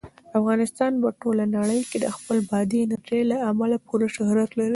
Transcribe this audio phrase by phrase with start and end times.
[0.39, 4.69] افغانستان په ټوله نړۍ کې د خپلې بادي انرژي له امله پوره شهرت لري.